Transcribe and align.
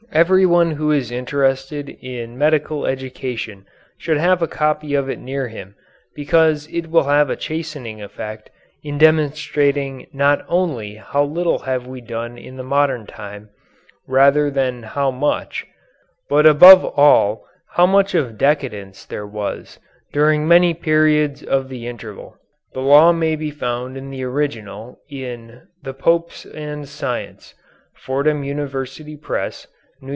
Everyone 0.13 0.71
who 0.71 0.91
is 0.91 1.09
interested 1.09 1.87
in 1.87 2.37
medical 2.37 2.85
education 2.85 3.65
should 3.97 4.17
have 4.17 4.41
a 4.41 4.47
copy 4.47 4.93
of 4.93 5.09
it 5.09 5.19
near 5.19 5.47
him, 5.47 5.73
because 6.13 6.67
it 6.67 6.89
will 6.91 7.05
have 7.05 7.29
a 7.29 7.37
chastening 7.37 8.01
effect 8.01 8.49
in 8.83 8.97
demonstrating 8.97 10.07
not 10.11 10.43
only 10.49 10.95
how 10.95 11.23
little 11.23 11.59
we 11.87 11.99
have 12.01 12.07
done 12.09 12.37
in 12.37 12.57
the 12.57 12.63
modern 12.63 13.05
time 13.05 13.51
rather 14.05 14.51
than 14.51 14.83
how 14.83 15.11
much, 15.11 15.65
but 16.27 16.45
above 16.45 16.83
all 16.83 17.45
how 17.75 17.85
much 17.85 18.13
of 18.13 18.37
decadence 18.37 19.05
there 19.05 19.25
was 19.27 19.79
during 20.11 20.45
many 20.45 20.73
periods 20.73 21.41
of 21.41 21.69
the 21.69 21.87
interval. 21.87 22.37
The 22.73 22.81
law 22.81 23.13
may 23.13 23.37
be 23.37 23.49
found 23.49 23.95
in 23.95 24.09
the 24.09 24.23
original 24.25 24.99
in 25.09 25.69
"The 25.81 25.93
Popes 25.93 26.45
and 26.47 26.89
Science" 26.89 27.53
(Fordham 27.95 28.43
University 28.43 29.15
Press, 29.15 29.67
N.Y. 29.69 29.69